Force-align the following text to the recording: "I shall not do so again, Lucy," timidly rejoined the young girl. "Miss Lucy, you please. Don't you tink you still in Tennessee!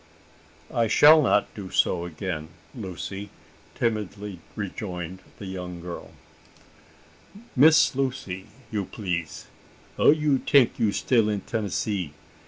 "I 0.73 0.87
shall 0.87 1.21
not 1.21 1.53
do 1.53 1.69
so 1.69 2.05
again, 2.05 2.47
Lucy," 2.73 3.29
timidly 3.75 4.39
rejoined 4.55 5.19
the 5.37 5.45
young 5.45 5.79
girl. 5.79 6.09
"Miss 7.55 7.95
Lucy, 7.95 8.47
you 8.71 8.85
please. 8.85 9.45
Don't 9.97 10.17
you 10.17 10.39
tink 10.39 10.79
you 10.79 10.91
still 10.91 11.29
in 11.29 11.41
Tennessee! 11.41 12.13